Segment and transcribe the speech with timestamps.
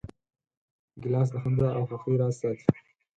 [1.01, 2.65] ګیلاس د خندا او خوښۍ راز ساتي.